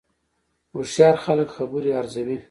هوښیار 0.73 1.15
خلک 1.25 1.47
خبرې 1.57 1.89
ارزوي 1.99 2.37